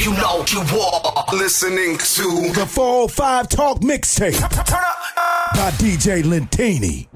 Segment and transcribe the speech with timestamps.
[0.00, 5.54] you know you are listening to the 405 Talk Mixtape uh.
[5.54, 7.06] by DJ Lentini.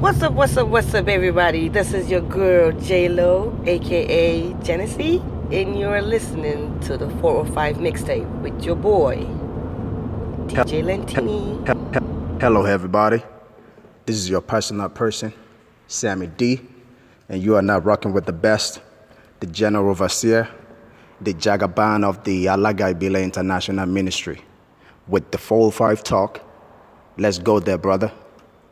[0.00, 1.68] What's up, what's up, what's up, everybody?
[1.68, 5.18] This is your girl, J Lo, aka Genesee,
[5.52, 9.16] and you're listening to the 405 Mixtape with your boy,
[10.46, 12.40] DJ Lentini.
[12.40, 13.22] Hello, everybody.
[14.06, 15.34] This is your personal person,
[15.88, 16.60] Sammy D,
[17.28, 18.80] and you are now rocking with the best,
[19.40, 20.48] the General Overseer,
[21.20, 24.40] the Jagaban of the Alagai Bila International Ministry.
[25.06, 26.40] With the 405 talk,
[27.16, 28.12] let's go there, brother.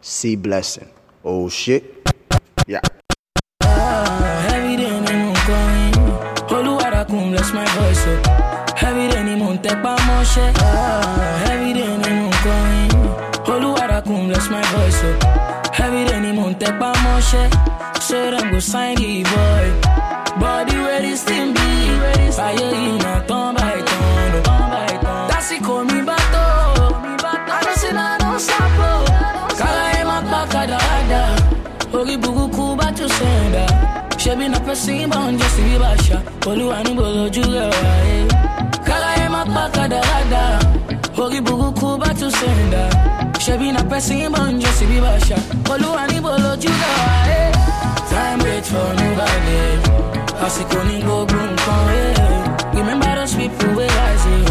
[0.01, 0.91] See blessing.
[1.25, 2.07] Oh shit.
[2.67, 2.81] Yeah.
[7.07, 8.15] Kọrin, bless my voice o.
[8.77, 10.49] Heavy day ni mo ń tẹpá mọ́ṣẹ́.
[11.47, 12.91] Heavy day ni mo kọrin,
[13.53, 15.11] Olúwarakun bless my voice o.
[15.73, 17.47] Heavy day ni mo ń tẹpá mọ́ṣẹ́.
[18.61, 20.26] Sign the boy.
[20.41, 21.67] Body wey this thing be,
[22.47, 23.83] ayé yìí na tán báyìí
[24.45, 24.65] tán
[25.05, 25.29] o.
[25.31, 26.45] Dásìkò mi bá tó,
[27.57, 28.89] àdásínà ló ń sápò.
[29.59, 31.23] Kára ẹ̀ máa pa kàdáadá.
[31.99, 33.65] Orí burúkú bá tún sẹ̀dá.
[34.23, 36.19] Ṣebí na pẹ̀sìn bá ń jẹ́ sí bí bàṣà.
[36.49, 38.19] Olúwa níbo lójú rẹ̀ wáyé.
[38.87, 40.43] Kára ẹ̀ máa pa kàdáadá.
[41.23, 42.83] Orí burúkú bá tún sẹ̀dá.
[43.45, 45.37] Ṣebí na pẹ̀sìn bá ń jẹ́ sí bí bàṣà.
[45.73, 47.41] Olúwa níbo lójú rẹ̀ wáyé.
[48.17, 49.61] Time wait for nobody.
[50.47, 52.15] Àsìkò ní gbogbo nǹkan.
[52.79, 54.46] Remember those people wey I see.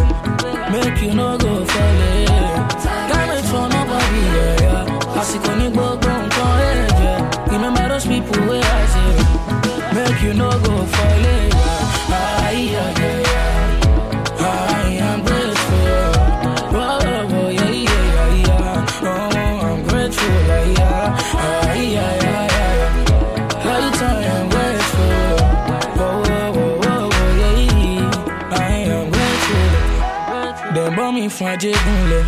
[31.66, 32.24] Ajégúnlẹ̀.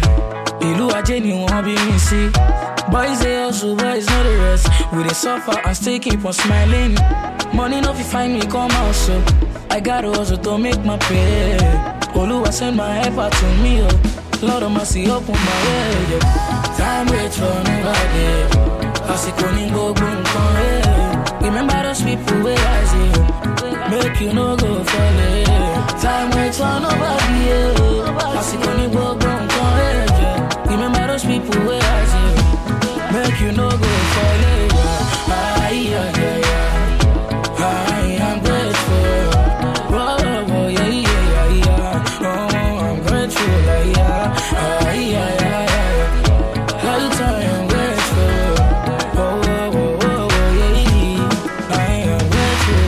[0.68, 2.22] Ìlú Ajé ni wọ́n bí mi sí.
[2.92, 4.66] Boys dey hustle, boys no dey rest.
[4.94, 6.96] We dey suffer and still keep on smiling.
[7.54, 9.14] Money no fit find me come out so.
[9.70, 11.58] I got to hustle to make my pay.
[12.16, 13.90] Olúwa send my helper to me o.
[14.42, 16.20] Lord of mercy open my way.
[16.78, 18.28] Time wait for nobody.
[19.14, 20.56] Àsìkò ní gbogbo nǹkan.
[20.66, 21.46] eh.
[21.46, 23.12] Remember those people wey I see.
[23.92, 25.20] Make you no go fall.
[26.02, 27.46] Time wait for nobody.
[28.40, 29.27] Àsìkò ní gbogbo
[31.40, 32.36] people wey I see.
[33.14, 34.36] Make you no go eh,
[34.74, 35.30] yeah.
[35.30, 37.60] Ah, yeah, yeah, yeah.
[37.60, 39.24] I am grateful.
[39.94, 42.06] Whoa, yeah, yeah, yeah, yeah.
[42.22, 43.48] Oh, I'm grateful.
[43.68, 44.36] Yeah, yeah.
[44.64, 46.92] Ah, yeah, yeah, yeah.
[46.92, 48.34] Every time I'm grateful.
[49.18, 51.78] Whoa, whoa, whoa, whoa, whoa, yeah.
[51.78, 52.86] I am grateful.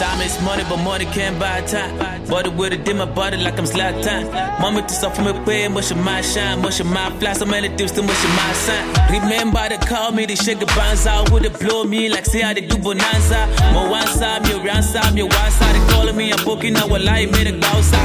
[0.00, 2.17] Time is money, but money can't buy time.
[2.28, 4.30] Body with a dimmer body like I'm Zlatan.
[4.60, 7.74] Mama to suffer me pay, much of my shine, much of my fly, so many
[7.74, 8.84] tips to much of my sign.
[9.10, 12.52] Remember to call me, the sugar bands out, would it blow me like say I
[12.52, 13.46] did do bonanza.
[13.72, 16.90] My one side, me round side, me one side, they calling me, I'm booking out
[16.90, 17.96] what life made a gausa.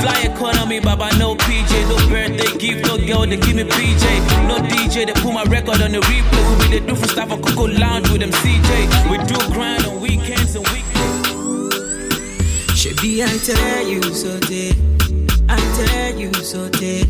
[0.00, 4.46] Fly economy, baba, no PJ, no birthday gift, no girl, they give me PJ.
[4.46, 6.42] No DJ, they put my record on the replay.
[6.50, 9.10] We be the different stuff, I could go lounge with them CJ.
[9.10, 10.93] We do grind on weekends and weekdays.
[12.84, 14.72] Shebi, I tell you so day.
[15.48, 17.02] I tell you so day.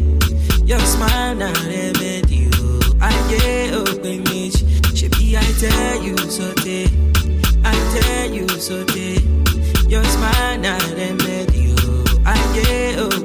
[0.65, 2.49] Your smile not remedy.
[2.55, 2.81] oh.
[3.01, 4.51] I get open me.
[4.95, 6.87] Shebi, I tell you so day.
[7.65, 9.19] I tell you so day.
[9.89, 11.75] Your smile not remedy.
[11.81, 12.23] oh.
[12.25, 13.24] I get open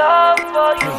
[0.00, 0.94] for you.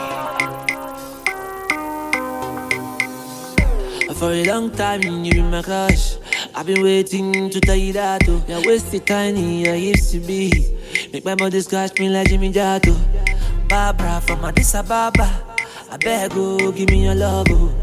[4.14, 6.18] For a long time, you be my crush.
[6.54, 8.44] I've been waiting to tell you that, oh.
[8.48, 10.52] You're wasted tiny, I used to be.
[11.12, 12.92] Make my body scratch me like Jimmy Jato.
[12.92, 12.98] Oh.
[13.68, 15.28] Barbara from Addis Ababa.
[15.90, 17.74] I beg, oh, give me your love, oh.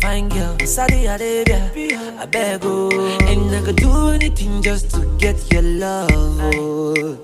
[0.00, 1.72] Fine girl, Saudi Arabia.
[2.20, 3.18] I beg, oh.
[3.22, 7.18] And I could do anything just to get your love, oh.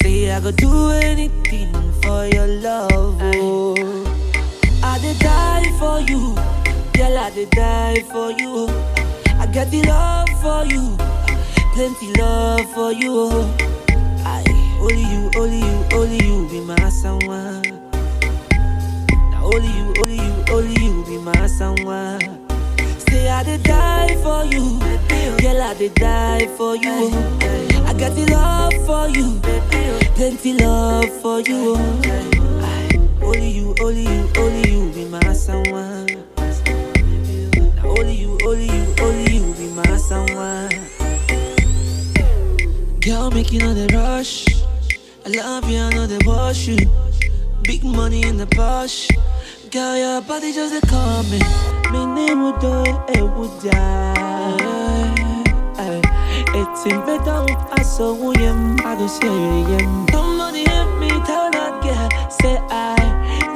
[0.00, 1.77] Say I could do anything
[2.08, 3.76] for your love, oh.
[4.82, 6.34] I did die for you,
[6.94, 7.18] girl.
[7.18, 8.66] I did die for you.
[9.42, 10.96] I got the love for you,
[11.74, 13.28] plenty love for you.
[14.24, 14.42] I
[14.80, 17.62] only you, only you, only you be my someone.
[19.30, 22.22] Now only you, only you, only you be my someone.
[23.04, 24.78] Say I did die for you,
[25.42, 25.60] girl.
[25.60, 27.77] I did die for you.
[27.88, 29.40] I got the love for you,
[30.14, 31.74] plenty love for you.
[32.60, 36.06] I, only you, only you, only you be my someone.
[37.76, 40.68] Now only you, only you, only you be my someone.
[43.00, 44.44] Girl, make you know the rush.
[45.24, 46.76] I love you, I know they wash you.
[47.62, 49.08] Big money in the posh.
[49.70, 51.40] Girl, your body just a me.
[51.90, 54.77] Me name would do it would die.
[56.80, 58.78] It's in bed I saw him.
[58.86, 60.06] I go see him.
[60.12, 62.08] Somebody help me tell that girl.
[62.30, 62.94] Say I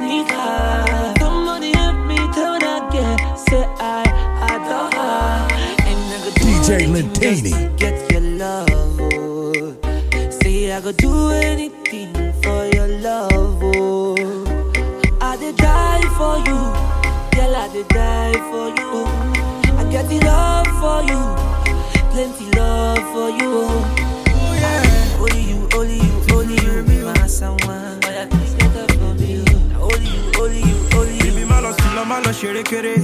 [0.01, 1.13] need her.
[1.19, 3.37] Somebody help me tell that girl.
[3.37, 4.03] Say I
[4.51, 5.47] adore her.
[5.87, 7.77] And I go do DJ Lentini.
[7.77, 8.67] Get your love.
[10.41, 12.11] Say I go do anything
[12.43, 13.63] for your love.
[13.63, 14.17] Oh.
[15.21, 16.59] I did die for you,
[17.31, 17.55] girl.
[17.55, 19.43] I did die for you.
[19.79, 21.21] I got the love for you,
[22.13, 23.53] plenty love for you.
[23.67, 25.19] Oh yeah.
[25.19, 27.99] Only you, only you, only you be my someone.
[28.03, 29.43] Yeah, please get up for me.
[29.81, 31.31] Only you, only you, only you.
[31.33, 32.95] Baby, má lọ sí lọ, má lọ ṣeré kéré.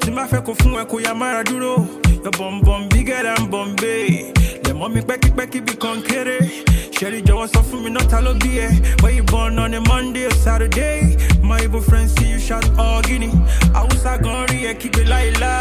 [0.00, 1.86] Tí má fẹ́ kó fún ẹ kó ya mára dúró.
[2.24, 4.32] Your bum bum bigger than Bombay.
[4.64, 6.38] Lẹ̀mọ́ mi pẹ́kípẹ́kí bí kan kéré.
[6.96, 8.68] Ṣẹ̀rí jọ̀wọ́ sọ fún mi náà ta ló bí ẹ.
[9.02, 11.16] Where you born on a Monday or Saturday?
[11.42, 13.30] My evil friends see you shout all guinea.
[13.74, 15.52] Àwùsá gan rí ẹ kígbe láìlá.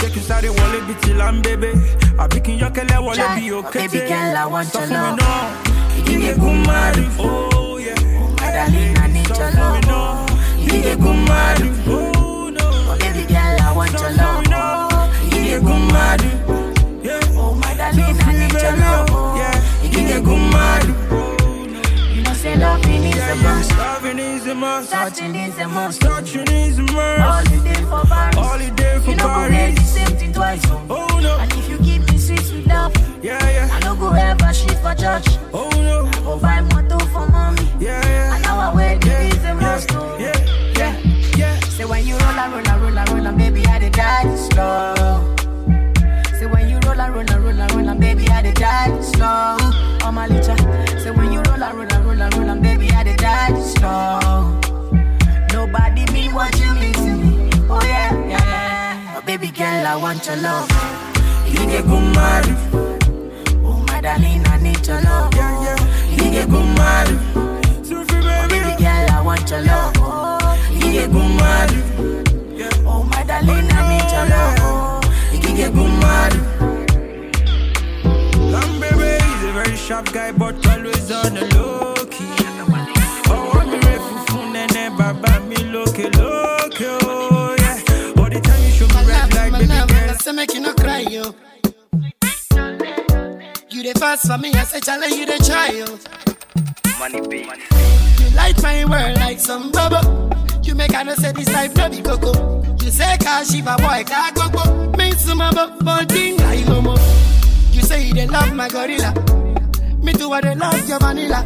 [0.00, 1.70] Ṣé kí n sáré wọlé bíi ti láńbébé?
[2.18, 3.88] Àbí kí n yọ́kẹ́lẹ́ wọlé bíi òkété?
[3.88, 5.16] baby girl, I want Sọ fún mi love.
[5.20, 5.42] náà.
[5.98, 7.94] Igige kumari, Oh yeah.
[8.40, 9.80] my darling, I need Sọ your fún mi love.
[9.90, 10.26] náà.
[10.64, 10.94] Igige
[11.86, 12.66] Oh no.
[12.90, 14.44] oh baby girl, I want your love.
[17.04, 17.20] Yeah.
[17.36, 19.08] oh my darling, I need your love.
[22.14, 23.19] You know say loving is a must, Loving
[24.40, 24.90] is a must.
[24.90, 26.00] touching is a must.
[26.00, 27.20] Touching is a must.
[27.20, 29.92] Holiday for Paris, Holiday for you know go read the Paris.
[29.94, 30.62] same thing twice.
[30.66, 31.06] oh.
[31.20, 31.36] No.
[31.38, 32.92] And if you give me sweet sweet love,
[33.22, 33.68] Yeah, yeah.
[33.72, 35.26] I no go ever shit for church.
[35.52, 36.10] Oh no.
[36.22, 37.62] Go buy motor for mommy.
[37.78, 38.36] Yeah, yeah.
[38.36, 39.90] And our wedding Yeah, is a yeah, must.
[39.92, 40.16] oh.
[40.18, 40.38] yeah,
[40.78, 41.60] yeah, yeah.
[41.60, 44.36] Say when you roll and roll and roll and roll and baby I dey die
[44.36, 45.36] slow.
[46.38, 49.00] Say when you roll and roll and roll and roll and baby I dey die
[49.00, 49.56] slow.
[50.02, 50.56] Oh my licha.
[53.80, 54.60] Die.
[55.52, 57.50] Nobody mean what you mean to me.
[57.68, 59.14] Oh yeah, yeah, yeah.
[59.16, 60.68] Oh, baby girl I want your love.
[61.46, 62.54] You get kumari.
[63.64, 65.34] Oh my darling I need your love.
[65.34, 66.24] Yeah, yeah.
[66.24, 67.16] You get kumari.
[67.84, 68.82] Sufi Oh, baby.
[68.82, 69.92] girl, I want your love.
[69.98, 70.38] Oh,
[70.72, 71.70] you get good mad.
[72.86, 74.56] Oh, my darling, I need your love.
[74.60, 75.00] Oh,
[75.32, 76.32] you get good mad.
[78.52, 81.89] Lam baby is a very sharp guy, but always on the low
[90.30, 91.34] say make you no cry, yo.
[93.70, 95.86] You the fast for me, I say challenge you the try, yo.
[98.20, 100.30] You light my world like some bubble.
[100.62, 102.62] You make I know say this life no be coco.
[102.82, 104.92] You say cause she a boy, can go go.
[104.96, 106.92] Me some bubble, but thing like homo.
[107.72, 109.12] You say you dey love my gorilla.
[110.02, 111.44] Me too, I dey love your vanilla.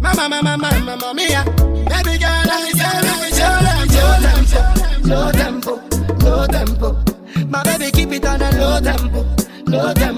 [0.00, 1.44] Mama, mama, mama, mama, mia.
[1.44, 3.18] Baby girl, I say,
[4.22, 4.37] let
[9.78, 10.17] low tempo, low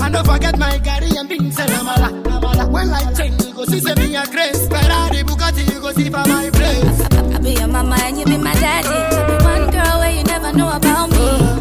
[0.00, 0.04] gala.
[0.04, 2.66] And don't forget my garri and beans and amala, amala.
[2.70, 4.66] When life change, you go see, say me a grace.
[4.68, 7.00] Ferrari, Bugatti, you go see for my place.
[7.34, 8.88] I be your mama and you be my daddy.
[8.88, 11.16] I be one girl where you never know about me.
[11.18, 11.60] Uh,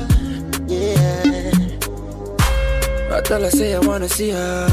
[0.68, 1.52] yeah.
[3.18, 4.68] I tell her, say I wanna see her.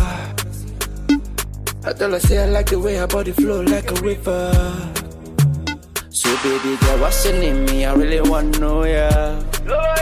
[1.85, 4.53] I tell her, say I like the way her body flow like a river.
[6.11, 7.65] So baby girl, what's your name?
[7.67, 9.09] Me, I really wanna know ya.
[9.69, 9.95] Oh,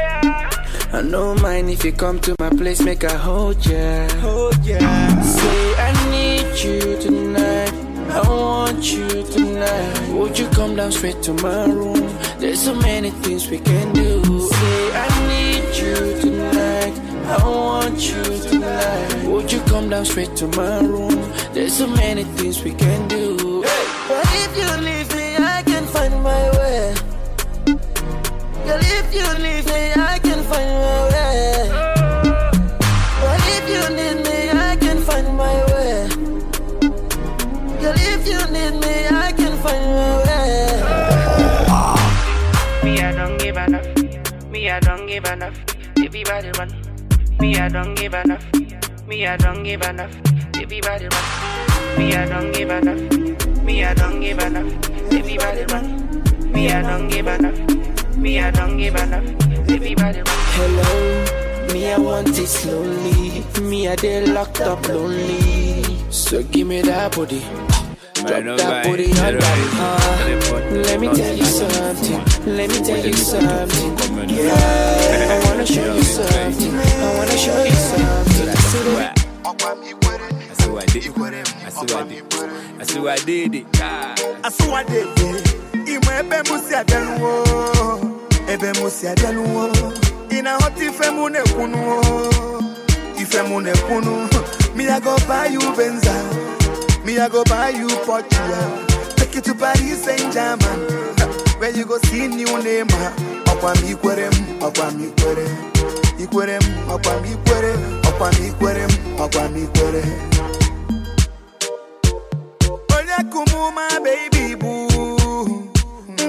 [0.94, 4.08] I don't mind if you come to my place, make I hold ya.
[4.20, 4.78] Hold ya.
[5.22, 7.74] Say I need you tonight.
[8.10, 10.08] I want you tonight.
[10.12, 11.98] Would you come down straight to my room?
[12.38, 14.22] There's so many things we can do.
[14.48, 16.94] Say I need you tonight.
[17.26, 19.24] I want you tonight.
[19.26, 21.18] Would you come down straight to my room?
[21.54, 23.64] There's so many things we can do.
[24.08, 26.94] But if you leave me, I can find my way.
[28.64, 29.93] Girl, if you leave me,
[45.14, 45.56] give enough.
[46.04, 46.71] Everybody run.
[47.38, 48.44] Me, I don't give enough.
[49.06, 50.12] Me, I don't give enough.
[50.61, 51.99] Everybody run.
[51.99, 53.62] Me, I don't give enough.
[53.62, 54.73] Me, I don't give enough.
[55.12, 56.52] Everybody run.
[56.52, 58.16] Me, I don't give enough.
[58.16, 59.25] Me, I don't give enough.
[59.71, 60.40] Everybody run.
[60.59, 63.44] Hello, me I want it slowly.
[63.62, 65.85] Me I dey locked up lonely.
[66.11, 67.42] So give me that body.
[68.26, 72.56] Drop that booty on that Let me tell you something.
[72.56, 74.28] Let me tell you something.
[74.28, 76.74] Yeah, I wanna show you something.
[76.74, 78.48] I wanna show you something.
[78.48, 78.54] I
[80.56, 81.04] see what I did.
[81.04, 82.24] I see what I did.
[82.80, 83.54] I see what I did.
[83.54, 83.66] it.
[83.80, 84.14] Ah.
[84.42, 85.42] asuwadede
[85.86, 88.00] imo ebe mu si abịanụ o
[88.52, 89.92] ebe mu si abịanụ o
[90.30, 92.00] ị na-aghọta ife mụ na-ekwunu o
[93.22, 94.14] ife mụ na-ekwunu
[94.76, 96.12] me I go buy you benza
[97.04, 100.80] me I go buy you Portugal take you to Paris Saint Germain
[101.61, 102.88] where you go see new name
[103.52, 105.46] ọkwa m ikwere m ọkwa m ikwere
[106.18, 107.73] ikwere m ọkwa m ikwere
[108.08, 110.02] ọkwa m ikwere m ọkwa m ikwere
[114.04, 115.64] baby boo.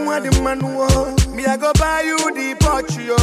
[0.03, 2.55] Nwa dị mmanụ o me I go buy you the
[3.07, 3.17] yo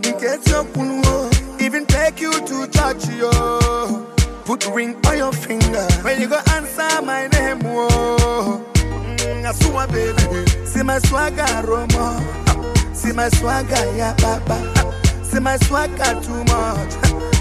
[0.00, 4.11] nke eziokwu o even take you to church yo
[4.44, 5.86] put ring on your finger.
[6.02, 8.60] When you go answer my name o
[9.22, 10.66] Mm, Asua baby.
[10.66, 12.20] See my swagger romo.
[12.94, 14.58] See my swagger ya baba.
[15.24, 16.92] See my swagger too much.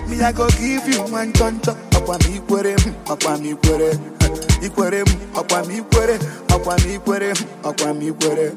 [0.07, 5.09] Me I go give you one choncho ọkwa m ikwere m ọkwa m ikwere m
[5.33, 6.17] ọkwa m ikwere
[6.49, 8.51] ọkwa m ikwere ọkwa m ikwere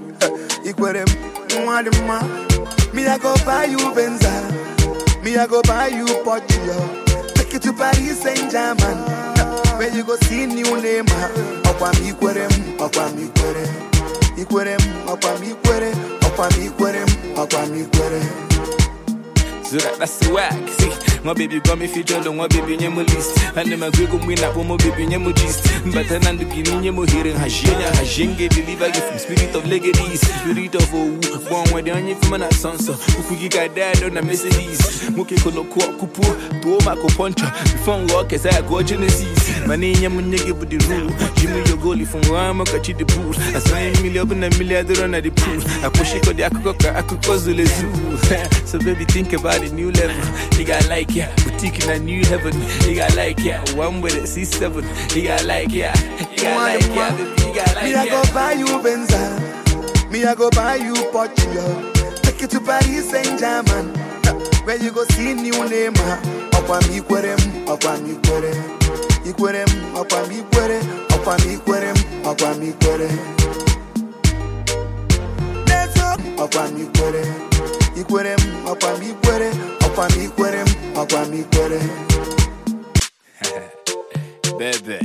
[0.65, 2.21] ikwere m nwa dị mma
[2.93, 4.33] me I go buy you benza
[5.23, 7.04] me I go buy you Portugal
[7.77, 8.99] Paris Saint Germain
[9.79, 11.07] where you go see new name
[11.71, 13.65] ọkwa m ikwere m ọkwa m ikwere
[14.37, 15.91] ikwere m ọkwa m ikwere
[16.27, 17.65] ọkwa m ikwere m ọkwa
[19.65, 20.31] So that's the.
[20.79, 23.39] See, my baby got me feature on my baby nyemo list.
[23.57, 25.65] And my grego win up my baby nyemo gist.
[25.85, 30.75] Then I'm the guinea nyemo hearing hajenya hajenge deliver you from spirit of legacies, spirit
[30.75, 31.17] of oh
[31.51, 32.93] one where the only from an sonso.
[33.17, 35.09] Ukugi got dad on a Mercedes.
[35.17, 36.23] Muke kono ko kupu
[36.61, 37.47] to ma ko poncho.
[37.73, 39.67] Before walk as I go Genesis.
[39.67, 41.09] Name nyemo nyege but the rule.
[41.37, 43.33] Jimmy your goalie from kachi the pool.
[43.57, 45.61] I sign million and a million on the pool.
[45.85, 48.19] I push it to the akukoka akuko zule zoo.
[48.65, 50.65] So baby think about a new level.
[50.65, 52.53] Got like yeah, boutique in a new heaven.
[52.83, 54.83] he got like yeah, one with a C7.
[55.13, 55.95] he got like yeah,
[56.31, 60.11] you got like yeah, you got like Me I go buy you Benza.
[60.11, 61.93] Me I go buy you Portugal.
[62.23, 63.95] Take you to Paris Saint Germain.
[64.65, 65.95] Where you go see new name.
[66.55, 68.55] Ọkwa m ikwere m, ọkwa m ikwere.
[69.29, 70.81] Ikwere m, ọkwa m ikwere.
[71.15, 73.09] Ọkwa m ikwere m, ọkwa m ikwere.
[76.37, 77.25] Ọkwa m ikwere.
[77.97, 79.51] ikwere m ọkwa m ikwere
[79.87, 80.64] ọkwa m ikwere
[81.05, 81.45] m ọkwa m
[84.59, 84.99] Bebe,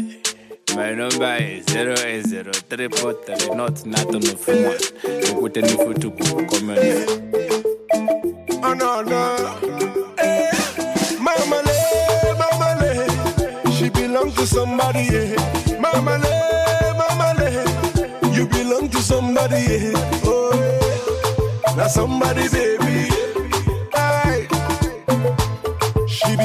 [0.75, 2.43] my number is 080
[3.55, 4.77] not nothing of one.
[5.31, 7.05] Ukute ni futu kukomene.
[8.63, 9.37] Oh no no.
[11.19, 11.75] Mama le,
[12.37, 14.99] mama le, she belong to somebody.
[15.11, 15.79] Yeah.
[15.79, 17.49] Mama le, mama le,
[18.33, 19.55] you belong to somebody.
[19.55, 20.21] Yeah.
[20.25, 21.75] Oh, yeah.
[21.75, 22.88] now somebody baby.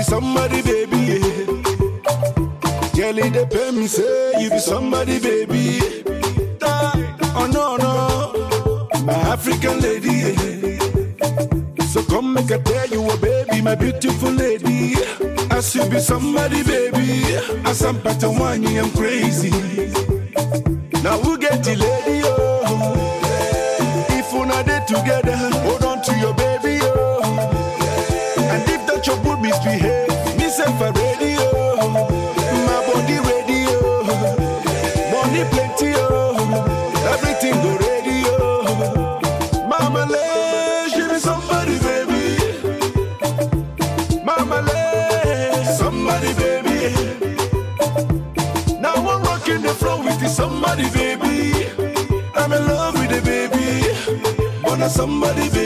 [0.05, 0.97] Somebody baby.
[0.97, 1.47] Yeah.
[2.95, 5.81] Girl, it depend me say you be somebody baby.
[7.37, 10.37] Oh no no, my African lady.
[11.87, 14.95] So come make I tell you a baby, my beautiful lady.
[15.51, 17.23] As you be somebody, baby.
[17.65, 17.97] As I'm
[18.39, 19.51] one, I'm crazy.
[21.03, 22.67] Now we get the lady, oh.
[24.11, 25.54] If we're not together,
[54.89, 55.64] somebody, baby.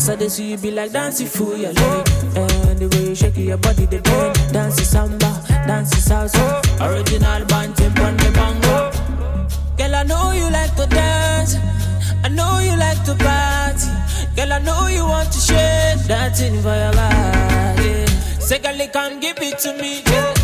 [0.00, 3.36] As I see you be like dancing fool, your like, and the way you shake
[3.36, 6.42] your body, the bend, dance samba, dance salsa,
[6.80, 8.90] original banting pon the bongo.
[9.76, 11.56] Girl, I know you like to dance.
[12.24, 13.88] I know you like to party.
[14.36, 18.06] Girl, I know you want to share that thing for your body.
[18.40, 20.02] Say, girl, can give it to me.
[20.06, 20.39] Yeah.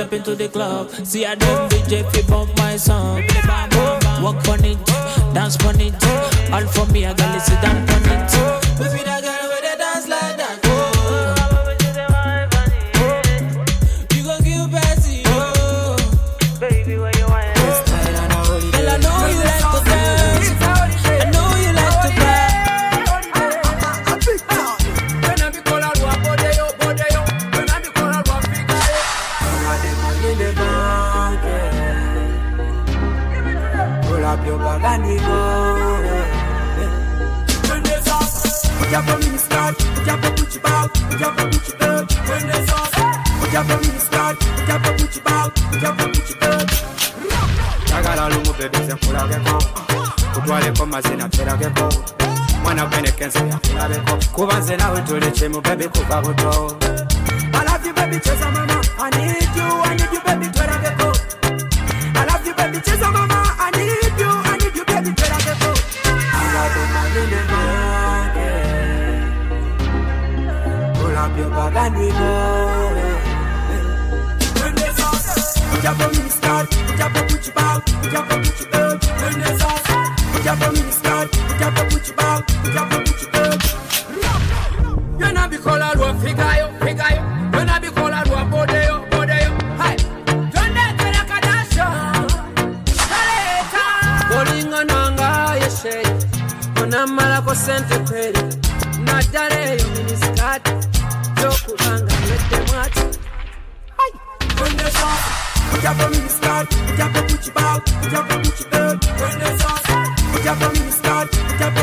[0.00, 0.88] Step into the club.
[1.04, 3.22] See I them DJ fi bump my song.
[4.22, 4.78] Walk on it,
[5.34, 5.94] dance on it.
[6.52, 9.09] All for me, I gotta sit down on it.
[34.30, 35.26] Pull up your bag and we go.
[37.68, 38.22] When there's up,
[38.78, 42.06] put up a mini skirt, put up a Gucci bag, put up a Gucci bag.
[42.30, 42.92] When there's up,
[43.40, 46.68] put up a mini skirt, put up a Gucci bag, put up a Gucci bag.
[47.86, 49.62] njagala lumu bebe nkulabeko
[50.34, 51.88] kutwaleko mazina terageko
[52.62, 56.76] mwana gwenekenze yakulabeko kuba nze nawe tuli kimu bebi kuva buto
[57.52, 58.80] I love you, baby, cheza mama.
[58.98, 61.12] I need you, I need you, baby, twera geko.
[62.14, 63.56] I love you, baby, cheza mama.
[63.58, 65.70] I need you, I need you, baby, twera geko.
[66.04, 68.34] I got the money in the bank.
[70.96, 72.32] Pull up your bag and we go.
[74.60, 75.26] When there's us,
[75.70, 78.96] put up a mini skirt, put up a Gucci bag, put up a Gucci bag.
[79.22, 79.86] When there's us,
[80.32, 83.58] put up a mini skirt, put up a Gucci bag, put up a Gucci bag.
[85.20, 86.69] You know be color low figure
[97.02, 98.42] onamalako sente kweri
[99.04, 100.70] naddala eyo minisikati
[101.36, 103.00] gyokubanga wedde mwati
[105.74, 108.98] Ujabo miniskirt, ujabo Gucci bag, ujabo Gucci bag.
[110.36, 111.80] Ujabo miniskirt, ujabo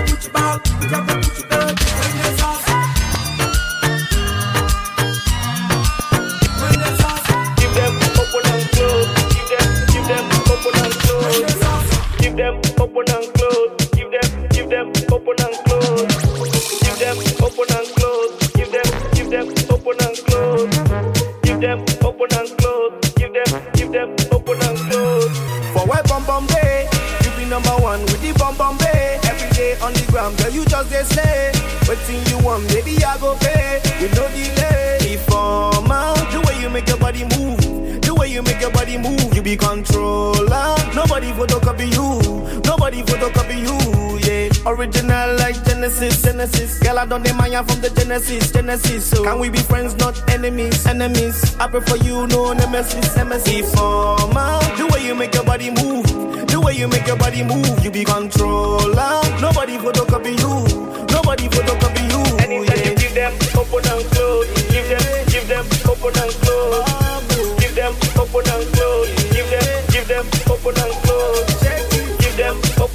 [41.37, 44.49] photocopy you, nobody photocopy you, yeah.
[44.65, 46.79] Original like Genesis, Genesis.
[46.79, 49.05] Girl, I don't ya from the Genesis, Genesis.
[49.09, 51.55] So can we be friends, not enemies, enemies?
[51.59, 53.53] I prefer you, no nemesis, nemesis.
[53.53, 56.05] Informer, the way you make your body move,
[56.47, 59.21] the way you make your body move, you be controller.
[59.39, 62.21] Nobody photocopy you, nobody photocopy you.
[62.43, 67.59] Anytime you give them open and close, give them, give them open and close.
[67.59, 68.76] Give them open and close.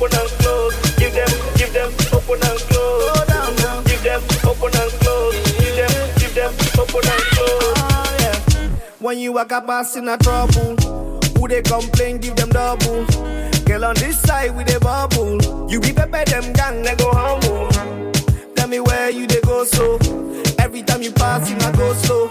[0.02, 1.28] Give them.
[1.56, 2.58] Give them open and
[4.98, 5.34] close.
[5.58, 8.98] Give them, give them open and close.
[8.98, 10.76] When you walk up past in a trouble,
[11.38, 13.06] who they complain, give them double.
[13.64, 15.70] Girl on this side with a bubble.
[15.70, 17.68] You be pepper them gang, they go humble.
[18.56, 19.98] Tell me where you they go so.
[20.58, 22.28] Every time you pass, you not go slow.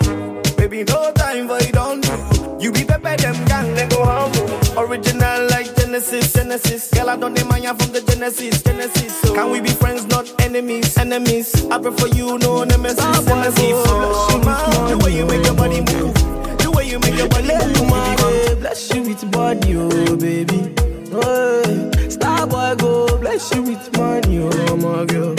[0.58, 2.58] Baby, no time for you don't do.
[2.60, 4.50] You be pepper them gang, they go humble.
[4.78, 6.90] Original like Genesis, Genesis.
[6.92, 9.22] Girl, I don't demand ya from the Genesis, Genesis.
[9.22, 11.66] So can we be friends, not enemies, enemies?
[11.72, 13.72] I prefer you, no nemesis, nemesis.
[13.88, 16.14] Oh, the way you make your body move,
[16.60, 18.60] the way you make your body move.
[18.60, 20.76] Bless you with body, oh baby.
[21.14, 22.10] Oh, hey.
[22.10, 25.36] Star boy go bless you with money, oh my girl.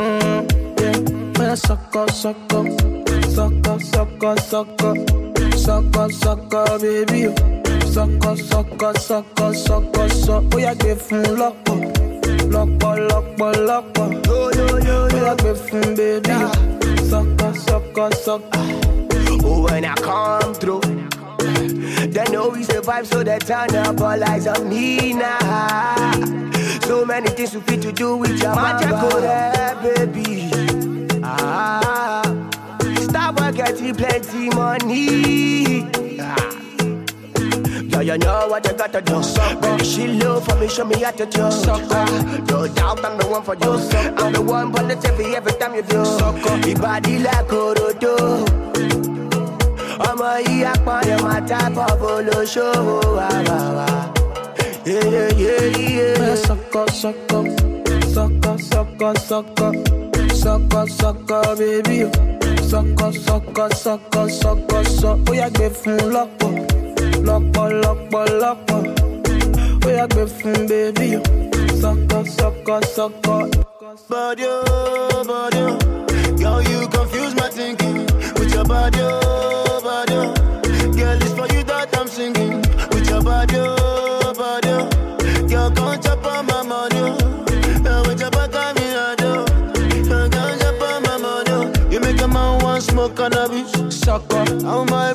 [0.00, 0.48] Mm,
[0.80, 2.64] yeah, man, sucker, sucker,
[3.36, 7.57] sucker, sucker, sucker, sucker, sucker, baby.
[7.92, 10.48] Sucker, sucker, sucker, sucker, sucker.
[10.54, 11.78] Oh yeah, give fun lọ́pọ̀,
[12.54, 14.08] lọ́pọ̀, lọ́pọ̀, lọ́pọ̀.
[14.28, 14.50] Oh
[15.14, 16.36] yeah, give fun baby.
[17.10, 18.64] Sucker, sucker, sucker.
[19.44, 20.80] Oh, when I come through,
[22.14, 26.12] they know we survive, so they turn up all eyes on me now.
[26.86, 28.90] So many things we fit to do with your magic,
[29.82, 30.50] baby.
[31.24, 32.22] Ah,
[33.06, 35.86] Starboy getting plenty money.
[36.20, 36.57] Ah.
[37.88, 39.20] Yeah, you know what you gotta do.
[39.60, 41.42] Baby, she low for me, show me how to do.
[41.42, 43.72] Ah, no doubt I'm the one for you.
[44.18, 45.96] I'm the one positive every time you do.
[46.66, 48.14] Your body like Orodo.
[50.08, 53.88] ọmọ yìí apọ̀nì máa tábọ̀ bolóṣòwò wà wà wà.
[56.46, 57.44] Sucker, sucker,
[58.14, 59.72] sucker, sucker, sucker,
[60.42, 61.98] sucker, sucker, baby.
[62.70, 65.30] Sucker, sucker, sucker, sucker, sucker.
[65.30, 66.52] Ó yá gbé fún lọ́pọ̀,
[67.26, 68.80] lọ́pọ̀, lọ́pọ̀, lọ́pọ̀.
[69.86, 71.08] Ó yá gbé fún baby.
[71.80, 73.42] Sucker, sucker, sucker.
[74.08, 75.62] Body, oh, body,
[76.42, 77.98] girl, you confuse my thinking
[78.38, 79.80] with your body, oh.
[80.98, 82.60] Girl, it's for you that I'm singing
[82.92, 84.34] with your body, oh.
[85.48, 88.02] Girl, come chop on my money, oh.
[88.08, 89.30] With your back on me, I do.
[90.12, 91.94] Uh, Come chop on my money.
[91.94, 93.70] You make a man want smoke cannabis,
[94.02, 94.44] sucker.
[94.64, 95.12] How my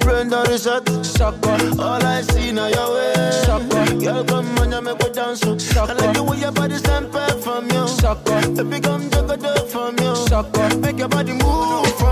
[0.62, 1.82] done reset, sucker.
[1.82, 3.96] All I see now your way, sucker.
[3.98, 5.58] Girl, come on, you make me dance, oh.
[5.82, 8.42] I like the way your body stand back from you, sucker.
[8.54, 10.78] Baby, come take a dip from you, sucker.
[10.78, 12.03] Make your body move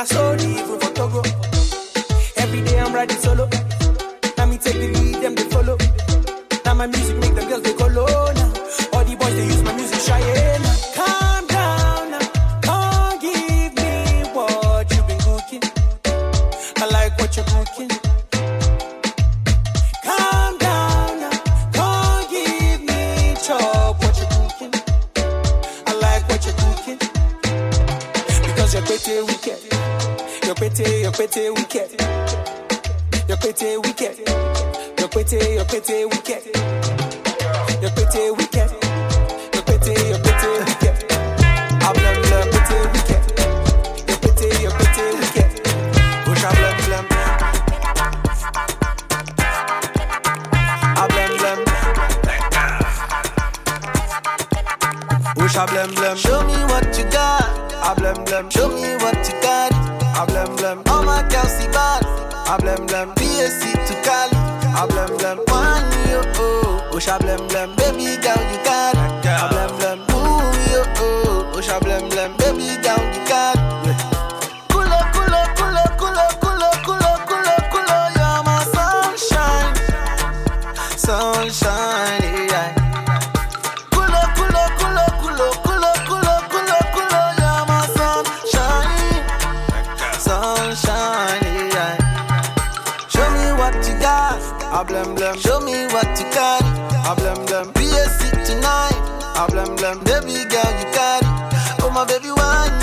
[0.00, 1.22] my story, even for Togo.
[2.36, 3.69] Every day I'm riding solo.
[95.30, 95.40] them.
[95.40, 96.62] Show me what you got.
[97.06, 97.72] I blame them.
[97.74, 98.98] BSC tonight.
[99.36, 99.98] I blame them.
[100.04, 101.82] Baby girl, you got it.
[101.82, 102.79] Oh my baby, why?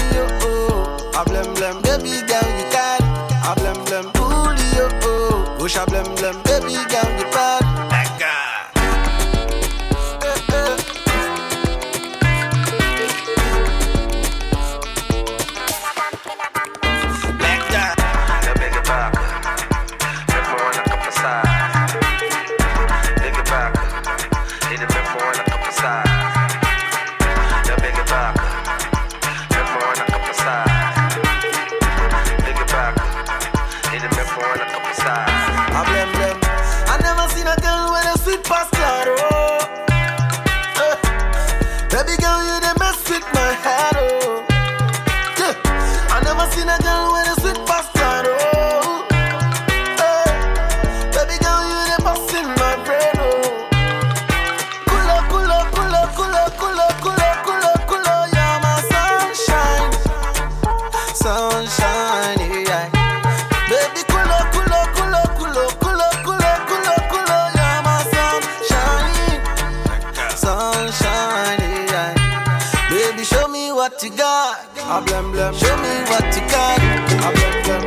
[73.17, 74.59] Baby, show me what you got.
[74.77, 75.55] A blam blam.
[75.55, 76.77] Show me what you got.
[76.77, 77.83] A blam blam.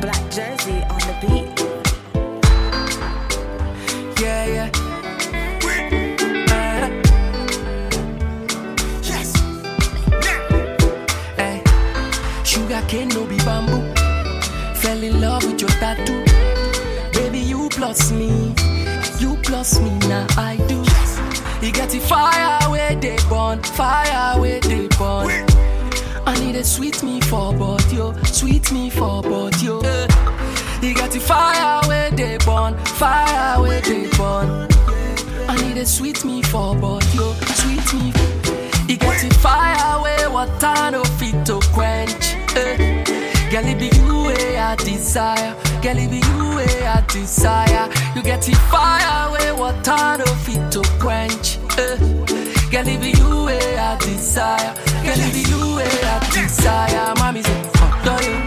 [0.00, 1.60] Blaq Jerzee on the beat.
[4.22, 4.70] Yeah, yeah.
[9.02, 9.28] Yes.
[11.36, 11.62] Hey,
[12.42, 13.82] sugar cane no be bamboo.
[14.76, 16.24] Fell in love with your tattoo.
[17.12, 18.54] Baby, you plus me.
[19.18, 21.03] You plus me, now I do.
[21.64, 25.46] You get the fire where they burn, fire where they burn.
[26.26, 28.12] I need a sweet me for body, yo.
[28.24, 29.76] Sweet me for body, yo.
[30.82, 34.68] You got the fire where they burn, fire where they burn.
[35.48, 37.32] I need a sweet me for body, yo.
[37.32, 38.12] Sweet me.
[38.86, 42.34] You got the fire where water no fit to quench.
[42.56, 43.33] Eh.
[43.50, 45.54] Girl, it be you where I desire.
[45.82, 47.88] Girl, it be you where I desire.
[48.14, 51.58] You get the fire where water no fit to quench.
[51.78, 51.96] Eh.
[52.70, 54.74] Girl, it be you where I desire.
[55.04, 57.14] Girl, it be you where I desire.
[57.18, 58.43] Mommy oh, do you,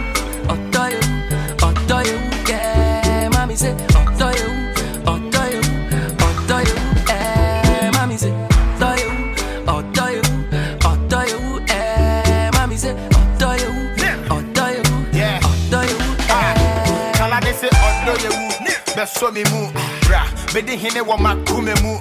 [18.98, 19.70] bɛsɔ mi mu
[20.08, 21.92] bra mede hene wɔ makome mu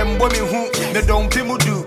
[0.00, 0.60] ɛmbɔ me hu
[0.92, 1.82] medɔmpe mu du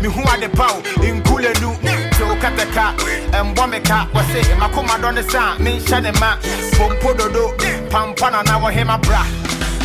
[0.00, 1.76] mehu ade paw nkulenu
[2.16, 2.94] tew kataka
[3.32, 6.38] ɛmbɔ me ka wɔse makoma dɔ ne sa menhyɛ ne ma
[6.78, 7.52] pompo dodo
[7.90, 9.22] pampa nana wɔhema bra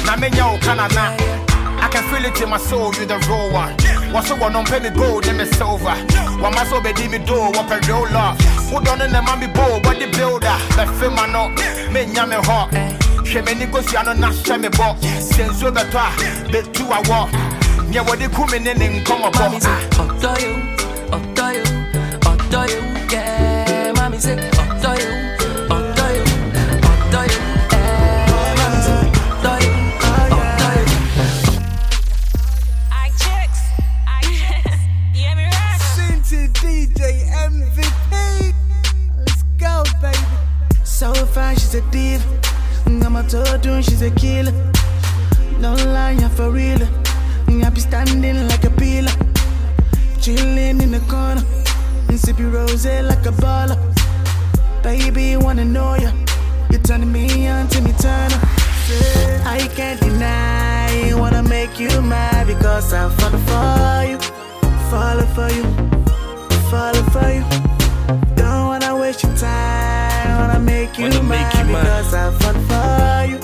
[0.05, 1.13] na menya wo ka nana
[1.83, 3.73] I can feel it in my soul, you the real one.
[4.13, 5.95] What's the one on penny gold, them is silver.
[6.39, 8.39] One my soul, baby, me do, what a real love.
[8.69, 11.49] Who done in the mommy bow, but the builder, the film I know,
[11.91, 13.00] me nyame hot
[13.31, 14.87] hwɛmɛ ni kosua no nahyɛ me bɔ
[15.31, 16.11] sɛnsuo bɛtɔ a
[16.51, 17.19] bɛtu awɔ
[17.89, 19.45] nea wɔde ku me ne ne nkɔmmɔbɔ
[20.03, 20.53] ɔdɔ yo
[21.15, 21.63] ɔdɔ yo
[22.29, 22.79] ɔdɔ yo
[23.11, 23.21] yɛ
[23.95, 24.17] mami
[41.71, 42.50] She's a diva.
[42.99, 44.53] I'm a toad, she's a killer.
[45.59, 46.79] No lie, for real.
[47.63, 49.11] I be standing like a pillar,
[50.19, 51.43] chilling in the corner,
[52.09, 53.77] and sipping rose like a baller.
[54.81, 56.11] Baby, wanna know ya?
[56.71, 58.31] You turnin' me on to me turn
[59.45, 64.19] I can't deny, wanna make you mad because I fall for you,
[64.89, 65.63] fall for you,
[66.69, 67.45] fall for you.
[68.35, 70.00] Don't wanna waste your time
[70.37, 73.39] wanna make you Wanna mad make you because I fall for you,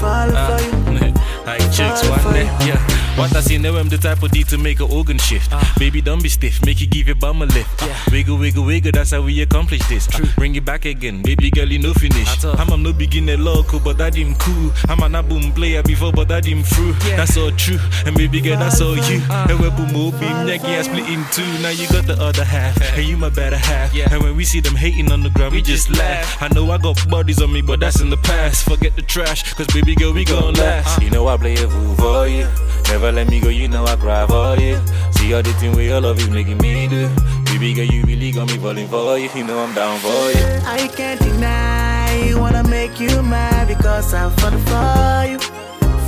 [0.00, 1.14] fall ah, for you.
[1.46, 3.07] Like chicks one day, yeah.
[3.18, 5.50] What I see now, I'm the type of D to make an organ shift.
[5.76, 7.82] Baby, don't be stiff, make you give your bum a lift.
[7.82, 8.04] Ah.
[8.12, 10.06] Wiggle, wiggle, wiggle, that's how we accomplish this.
[10.12, 10.18] Ah.
[10.18, 12.44] true Bring it back again, baby girl, you no finish.
[12.44, 14.70] I'm a no beginner local, but that him cool.
[14.88, 16.92] I'm an album player before, but that him through.
[17.16, 19.20] That's all true, and baby girl, that's all you.
[19.30, 21.42] And we boom, boom, beam, nigga, I split in two.
[21.60, 23.92] Now you got the other half, and you my better half.
[24.12, 26.40] And when we see them hating on the ground, we just laugh.
[26.40, 28.62] I know I got bodies on me, but that's in the past.
[28.62, 31.02] Forget the trash, cause baby girl, we gon' last.
[31.02, 32.46] You know I play a fool for you.
[32.88, 34.80] Never let me go, you know I cry for you.
[35.12, 37.08] See all the thing where your love is making me do.
[37.44, 39.28] Baby girl, you really got me falling for you.
[39.34, 40.44] You know I'm down for you.
[40.64, 45.38] I can't deny, wanna make you mad because I fall for you,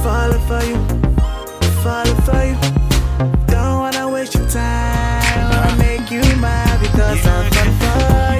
[0.02, 0.78] fall for you,
[1.82, 2.56] fall for you.
[3.46, 8.39] Don't wanna waste your time, wanna make you mad because I fall for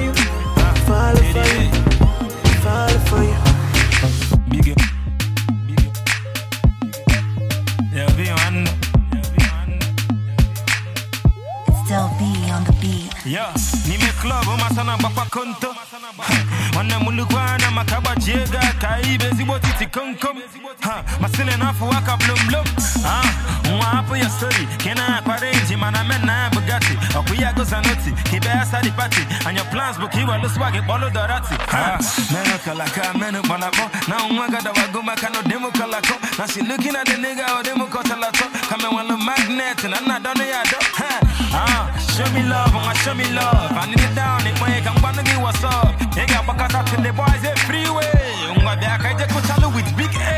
[13.31, 13.53] Yeah,
[13.87, 15.75] nime club umasana bakwa konto
[16.77, 20.37] Wana mulukwana makaba jega Kaibe zibo titi konkom
[20.81, 22.65] Ha, Masile nafu waka blum blum
[23.05, 23.23] Ah,
[23.69, 26.97] Mwa hapo ya story Kena kwa range mana mena Bugatti.
[27.19, 31.09] Okuya go zanoti Kibe asa di party And your plans book Iwa lo swag Bolo
[31.09, 31.99] dorati Ha,
[32.33, 33.89] Meno kalaka Meno malako.
[34.07, 36.19] Na unwa gada wagoma Kano demo kalako.
[36.37, 38.45] Now she looking at the nigga Or demo kotalato.
[38.67, 40.77] Kame wala magnet And I'm not done ya do.
[40.99, 41.19] Ha,
[41.53, 41.87] Ah,
[42.21, 43.71] show me love, I'ma show me love.
[43.73, 45.97] I need it down, it way, I'm gonna give what's up.
[46.13, 48.13] They got back up in the boys, a freeway.
[48.53, 50.37] Unga back, I just put with big A.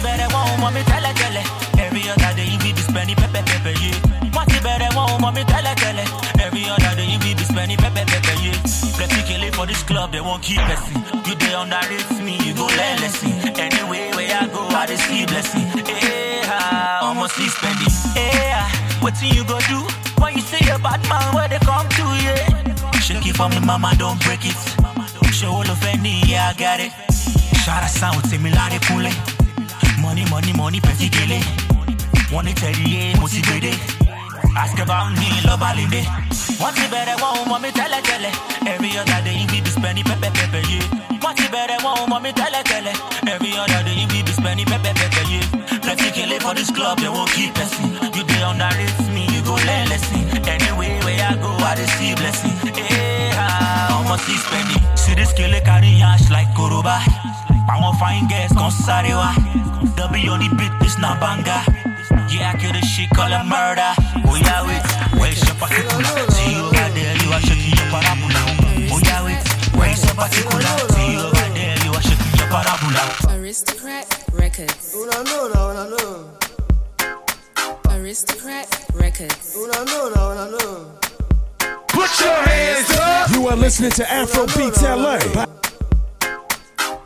[0.00, 1.44] Better want, mommy, tell her, tell her.
[1.76, 4.64] Every other day, you be spending pepe, pepe, yeah.
[4.64, 6.08] Better want, mommy, tell her, tell her.
[6.40, 8.56] Every other day, you be spending pepe, pepe, yeah.
[8.96, 11.04] Plenty it for this club, they won't keep blessing.
[11.26, 13.32] You they underrate me, you go learn lesson.
[13.60, 15.68] Anyway, where I go, I just see blessing.
[15.84, 17.92] Yeah, almost see spending.
[18.16, 18.64] Yeah,
[19.04, 20.09] what you go do?
[20.50, 22.98] You see a bad man, where they come to, yeah.
[22.98, 24.58] Shake it for me, mama, don't break it.
[25.32, 26.90] Show all of any, yeah, I got it.
[27.62, 29.06] Shout out sound, say me like cool
[30.02, 31.38] Money, money, money, petty gele.
[32.34, 33.78] Money, teddy, yeah, motivated.
[34.58, 36.02] Ask about me, love alinde.
[36.58, 38.34] What you better want, mommy, tell her, tell her.
[38.66, 40.82] Every other day, you be spending pepe, pepe, yeah.
[41.22, 43.30] What you better want, mommy, tell her, tell her.
[43.30, 45.78] Every other day, you be spending pepe, pepe, yeah.
[45.78, 47.94] Plenty kill it for this club, they won't keep blessing.
[48.18, 50.22] You they underrate me, you go learn lesson.
[50.46, 52.54] Anyway, where I go, I just see blessing.
[52.70, 54.82] Yeah, almost see spending.
[54.96, 57.02] See this kill it carry ash like Koroba.
[57.66, 59.34] I won't find guests, gon' sarewa.
[59.96, 61.58] W on the beat, it's not banga.
[62.30, 63.92] Yeah, I kill this shit, call it murder.
[64.30, 64.84] Oh yeah, wait,
[65.18, 66.30] where's your particular?
[66.30, 68.42] See you over there, you are shaking your parabola.
[68.94, 69.42] Oh yeah, wait,
[69.74, 70.74] where's your particular?
[70.94, 73.02] See you over there, you are shaking your parabola.
[73.34, 74.94] Aristocrat Records.
[74.94, 76.39] Una no, no, una no.
[78.10, 79.54] Aristocrat Records.
[79.54, 80.48] Una no, no, una.
[81.86, 83.30] Put your hands up.
[83.30, 85.20] You are listening to Afro Beats LA.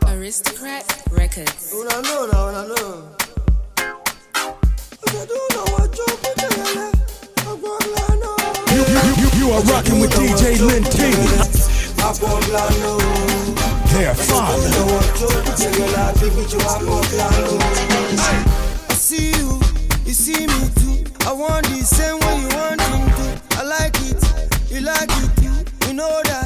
[0.07, 1.71] Aristocrat Records.
[1.73, 2.65] Una no, no, una.
[8.73, 10.97] You, you, you, you are rocking with DJ Lin T.
[13.93, 14.71] Their father.
[18.89, 19.61] I see you,
[20.03, 20.84] you see me too.
[21.27, 23.57] I want the same way you want him to.
[23.57, 24.21] I like it,
[24.71, 25.87] you like it.
[25.87, 26.44] You know that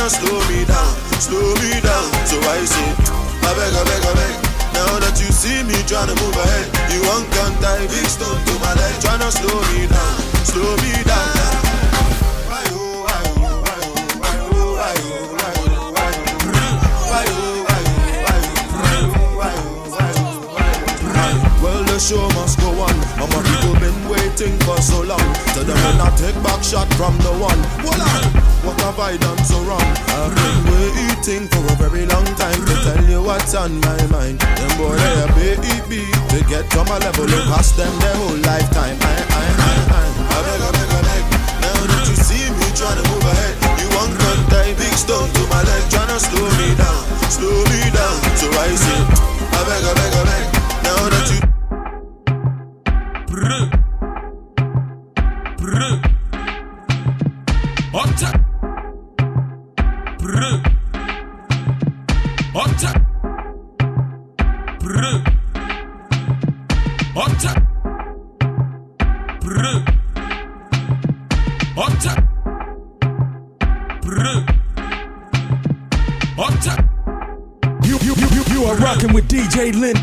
[0.00, 2.08] leg, slow me down, slow me down.
[2.26, 2.90] So I say,
[3.44, 4.34] I beg, I beg, I beg.
[4.72, 8.54] Now that you see me tryna move ahead, you want come tie big stone to
[8.60, 11.28] my leg, tryna slow me down, slow me down.
[21.60, 22.59] Well, the show must
[24.40, 25.20] waiting for so long
[25.52, 27.60] So them will not take back shot from the one.
[27.84, 28.22] Hold on,
[28.64, 29.84] what have I done so wrong?
[30.16, 34.40] I've been waiting for a very long time to tell you what's on my mind.
[34.40, 37.28] Them boy they a baby to get to my level.
[37.28, 38.96] It cost them their whole lifetime.
[39.00, 41.24] I, I, I, I, I beg, I beg, I beg.
[41.60, 45.28] Now that you see me trying to move ahead, you want to tie big stone
[45.28, 48.16] to my leg, trying to slow me down, slow me down.
[48.40, 48.59] So I
[79.78, 79.99] with DJ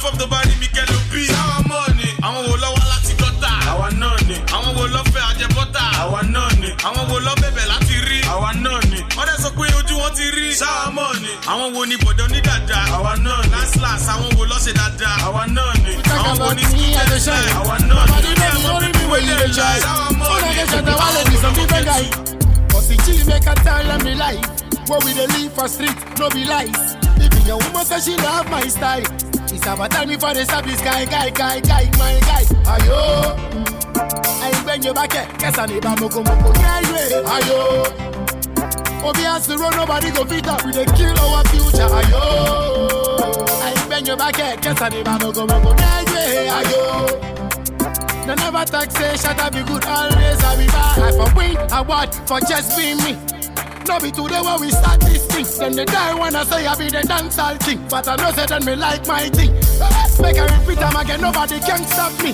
[0.00, 2.08] náà ni ló máa fọ́ tó bá rí mi kẹ́ ló bí sáwà mọ́ ni
[2.26, 3.50] àwọn wo lọ wá láti gọ́tà?
[3.70, 4.34] Àwa náà ni.
[4.56, 6.68] Àwọn wo lọ fẹ́ àjẹbọ́tà àwa náà ni.
[6.86, 8.18] Àwọn wo lọ bẹ̀bẹ̀ láti rí?
[8.32, 8.98] Àwa náà ni.
[9.16, 10.46] Wọ́n dẹ̀ sọ pé ojú wọn ti rí.
[10.60, 12.78] Sáwà mọ́ ni àwọn wo ni bọ̀dọ̀ ní dàda?
[12.96, 13.48] Àwa náà ni.
[13.54, 15.92] Last last àwọn wo lọ ṣe dáadáa àwa náà ni.
[16.18, 16.62] Àwọn wo ni
[16.96, 17.28] test
[17.60, 18.12] àwa náà ni.
[22.70, 24.46] Cause the chill make a tell the life.
[24.88, 26.96] Where we dey live for street, no be lies.
[27.22, 29.29] Even your woman say she love my style.
[29.52, 32.44] It's about me for the service guy, guy, guy, guy, my guy.
[32.70, 33.34] Ayo.
[34.42, 35.26] I bend your back, eh.
[35.40, 36.52] yes, I need a moko moko.
[36.54, 38.10] Ayo.
[39.40, 40.64] To run, nobody go fit up.
[40.66, 41.88] We dey kill our future.
[41.88, 43.48] Ayo.
[43.62, 44.56] I bend your back, eh.
[44.62, 45.74] yes, I need a moko moko.
[45.76, 47.30] Ayo.
[48.26, 49.16] They never say eh.
[49.16, 52.98] shut up be good always I be bad I for win award for just being
[52.98, 53.16] me
[53.86, 55.46] No be today when we start this thing.
[55.58, 57.84] Then they die when I say I be the dancehall king.
[57.88, 59.52] But I know say then me like my thing.
[60.22, 62.32] Make I repeat them again nobody can stop me.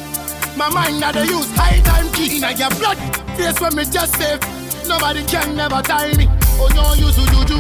[0.57, 2.37] My mind that they use high time key.
[2.39, 2.99] Inna your blood
[3.37, 4.41] face when me just save
[4.89, 6.29] Nobody can never tie me.
[6.59, 7.59] Oh no you to juju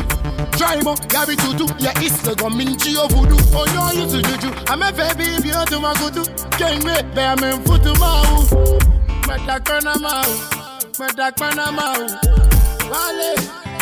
[0.57, 3.37] Try mo, yabi tutu Ya isle go minchi o voodoo.
[3.53, 6.25] Oh no you to juju I'm a baby if you to my kutu
[6.57, 8.45] Can't wait, bear me futu mau
[9.29, 10.25] Meta kona mau
[10.99, 12.07] Meta kona mau
[12.89, 13.66] Wale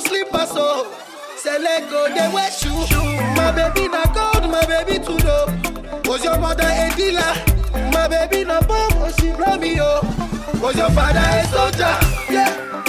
[0.00, 0.92] to slipper, so
[1.36, 2.70] say let go, they wear shoe.
[3.36, 5.46] My baby na gold, my baby too low.
[6.04, 7.34] Was your mother a dealer?
[7.92, 10.00] My baby na bomb, oh she Romeo.
[10.02, 10.60] Oh.
[10.62, 11.96] Was your father a soldier?
[12.30, 12.82] Yeah,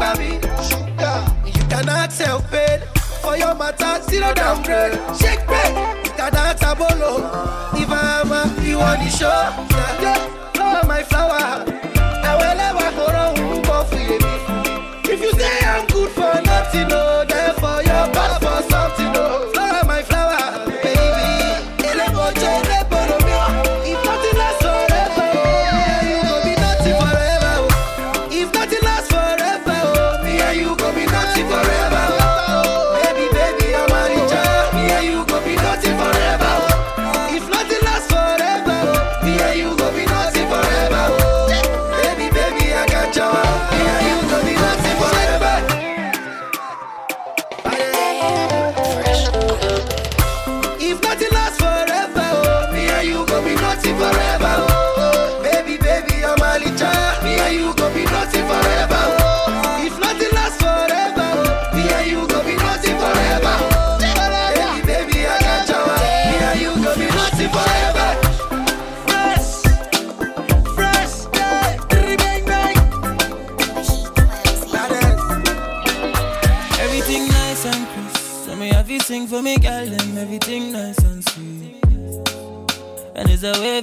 [0.00, 0.42] it
[0.96, 1.42] by.
[1.46, 2.80] You cannot sell pain.
[3.22, 4.92] For your matter, zero down bread.
[5.16, 6.06] Shake bread.
[6.06, 7.12] You cannot abolo.
[7.74, 9.26] If I'm a, you want the show.
[10.00, 11.64] Yeah, flower my flower.
[12.28, 13.36] I will ever go wrong.
[15.08, 17.25] If you say I'm good for nothing, no.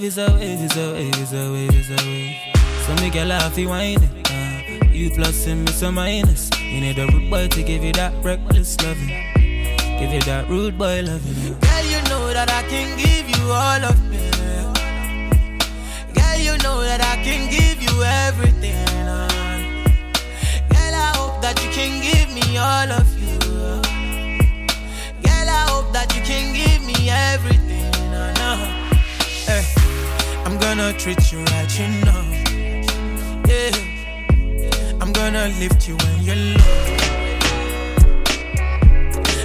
[0.03, 2.35] Wave, it's a wave, it's a wave, it's a wave, it's a wave.
[2.85, 4.31] So girl have to whine it.
[4.31, 6.49] Uh, you plus and me some minus.
[6.59, 9.07] You need a rude boy to give you that reckless loving.
[9.99, 11.57] Give you that rude boy loving.
[11.59, 14.19] Girl, you know that I can give you all of me.
[16.13, 18.75] Girl, you know that I can give you everything.
[19.07, 19.27] uh.
[20.69, 23.12] Girl, I hope that you can give me all of
[30.75, 32.21] gonna treat you right, you know.
[33.47, 36.73] Yeah, I'm gonna lift you when you're low.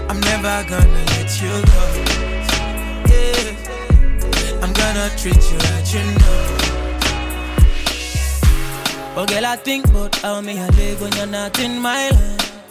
[0.08, 1.82] I'm never gonna let you go.
[3.12, 6.38] Yeah, I'm gonna treat you right, you know.
[9.16, 12.62] Oh, girl, I think about how me I live when you're not in my life.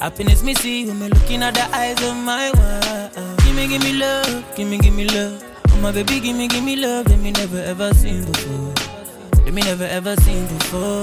[0.00, 3.44] Happiness me see when me looking at the eyes of my wife.
[3.44, 5.57] Give me, give me love, give me, give me love.
[5.80, 8.74] My baby, give me, give me love that me never ever seen before.
[9.44, 11.00] That me never ever seen before.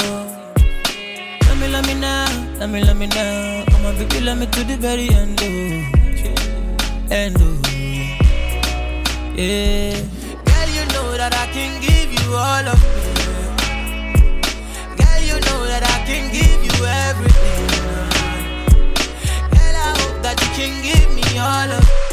[1.47, 2.27] Let me, love me now,
[2.59, 3.63] let me, let me now.
[3.71, 5.47] Oh my baby, let me to the very end, oh,
[7.09, 7.57] end, oh,
[9.35, 9.95] yeah.
[10.45, 13.13] Girl, you know that I can give you all of me.
[14.99, 17.67] Girl, you know that I can give you everything.
[19.55, 22.04] Girl, I hope that you can give me all of I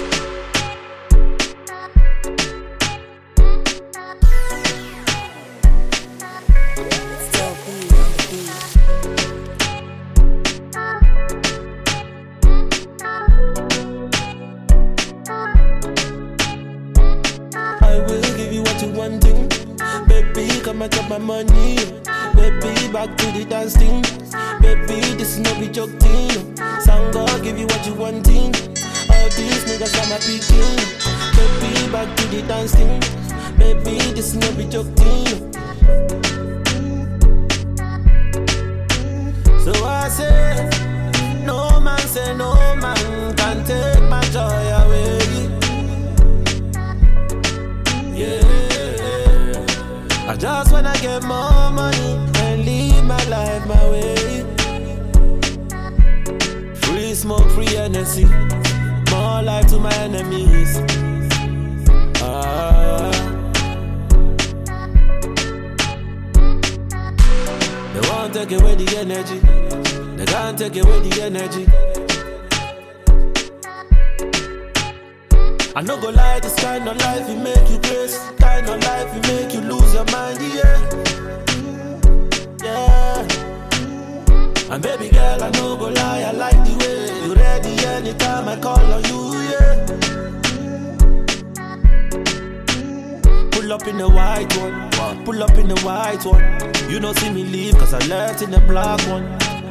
[20.91, 21.77] Come and my money.
[22.35, 24.03] Baby, back to the dance thing.
[24.61, 26.57] Baby, this is no be joke thing.
[26.83, 28.53] Sangha, give you what you wanting.
[29.09, 30.75] All these niggas are my picking.
[31.39, 32.99] Baby, back to the dance thing.
[33.57, 35.53] Baby, this is no be joke thing.
[39.61, 40.69] So I say,
[41.47, 44.72] no man say no man can take my joy
[50.33, 54.45] I just wanna get more money and live my life my way.
[56.75, 58.25] Free smoke, free energy.
[59.11, 60.79] More life to my enemies.
[62.23, 63.11] Ah.
[67.93, 69.39] They won't take away the energy.
[70.17, 71.92] They can't take away the energy.
[75.75, 78.19] I no go lie, this kind of life it make you crazy.
[78.37, 80.79] Kind of life it make you lose your mind, yeah.
[82.63, 83.27] Yeah.
[84.71, 88.57] And baby girl, I no go lie, I like the way you ready anytime I
[88.61, 89.87] call on you, yeah.
[93.53, 96.43] Pull up in the white one, pull up in the white one.
[96.91, 99.25] You don't see me leave, cause I left in the black one.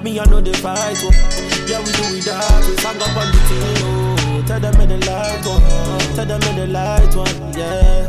[0.03, 1.13] Me, I know the fight one.
[1.69, 4.20] Yeah, we do it that, we sang up on the team, oh.
[4.33, 4.43] Oh.
[4.47, 5.61] Tell them in the light one,
[6.15, 8.07] tell them in the light one, yeah.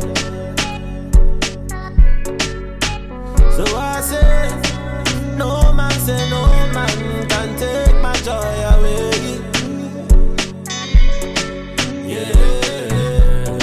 [3.55, 4.49] So I say,
[5.37, 6.41] no man say no
[6.73, 9.11] man can take my joy away.
[12.13, 13.57] Yeah,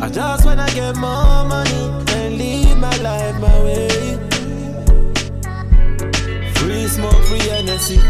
[0.00, 1.82] I just wanna get more money
[2.16, 4.18] and live my life my way.
[6.54, 8.00] Free smoke, free energy,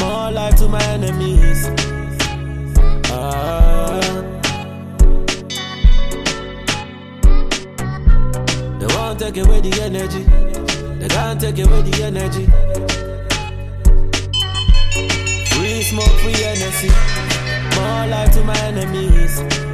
[0.00, 1.89] more life to my enemies.
[9.20, 10.22] Take away the energy.
[10.98, 12.46] They can't take away the energy.
[15.50, 16.88] Free smoke, free energy.
[17.76, 19.69] More life to my enemies.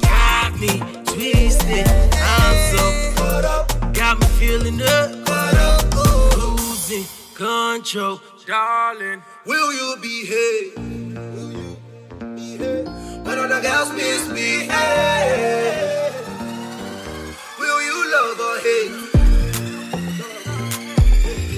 [0.00, 1.86] Got me twisted.
[2.14, 2.82] I'm so
[3.16, 7.04] caught up, got me feeling it, caught up, losing
[7.34, 9.22] control, darling.
[9.46, 10.74] Will you behave?
[13.26, 14.70] When other girls misbehave,
[17.58, 18.92] will you love or hate?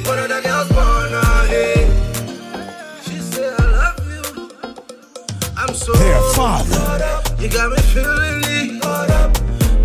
[0.06, 1.90] When other girls wanna hate,
[3.04, 4.50] she said I love you.
[5.56, 7.15] I'm so Their father.
[7.38, 8.82] You got me feeling it,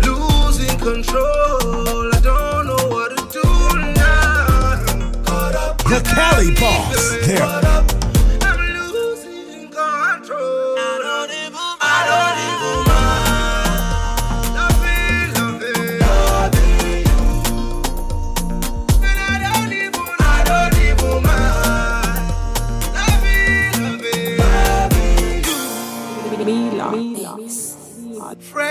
[0.06, 2.14] losing control.
[2.14, 3.42] I don't know what to do
[3.94, 4.84] now.
[5.24, 5.78] Caught up.
[5.84, 7.26] The Cali Boss.
[7.26, 8.01] Their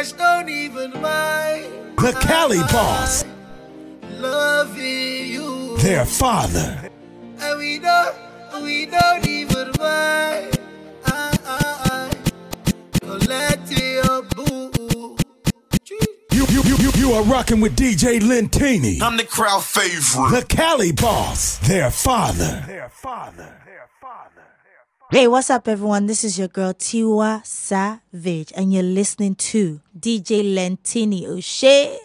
[0.10, 0.18] you.
[0.18, 1.98] Don't even mind.
[1.98, 3.26] the Cali Boss.
[4.20, 5.78] Loving you.
[5.78, 6.90] Their father.
[7.40, 8.16] And we don't,
[8.64, 10.60] we don't even mind.
[11.06, 12.12] I, I, I.
[13.00, 15.18] Collect your boo.
[16.32, 19.02] You, you, you, you, you are rocking with DJ Lentini.
[19.02, 20.32] I'm the crowd favorite.
[20.32, 21.58] The Cali Boss.
[21.68, 22.64] Their father.
[22.68, 23.61] Their father.
[25.12, 26.06] Hey, what's up, everyone?
[26.06, 32.00] This is your girl Tiwa Savage, and you're listening to DJ Lentini O'Shea.